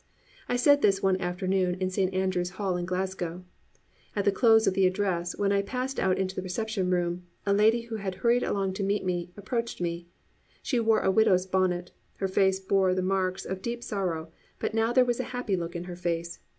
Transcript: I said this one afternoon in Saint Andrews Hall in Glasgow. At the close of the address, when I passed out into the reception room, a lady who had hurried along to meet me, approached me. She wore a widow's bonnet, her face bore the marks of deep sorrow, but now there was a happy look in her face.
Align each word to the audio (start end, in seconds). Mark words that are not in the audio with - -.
I 0.49 0.55
said 0.55 0.81
this 0.81 1.03
one 1.03 1.21
afternoon 1.21 1.75
in 1.75 1.91
Saint 1.91 2.11
Andrews 2.11 2.49
Hall 2.57 2.75
in 2.75 2.85
Glasgow. 2.85 3.45
At 4.15 4.25
the 4.25 4.31
close 4.31 4.65
of 4.65 4.73
the 4.73 4.87
address, 4.87 5.37
when 5.37 5.51
I 5.51 5.61
passed 5.61 5.99
out 5.99 6.17
into 6.17 6.35
the 6.35 6.41
reception 6.41 6.89
room, 6.89 7.27
a 7.45 7.53
lady 7.53 7.81
who 7.81 7.97
had 7.97 8.15
hurried 8.15 8.41
along 8.41 8.73
to 8.73 8.83
meet 8.83 9.05
me, 9.05 9.29
approached 9.37 9.79
me. 9.79 10.07
She 10.63 10.79
wore 10.79 11.01
a 11.01 11.11
widow's 11.11 11.45
bonnet, 11.45 11.91
her 12.15 12.27
face 12.27 12.59
bore 12.59 12.95
the 12.95 13.03
marks 13.03 13.45
of 13.45 13.61
deep 13.61 13.83
sorrow, 13.83 14.31
but 14.57 14.73
now 14.73 14.91
there 14.91 15.05
was 15.05 15.19
a 15.19 15.23
happy 15.35 15.55
look 15.55 15.75
in 15.75 15.83
her 15.83 15.95
face. 15.95 16.39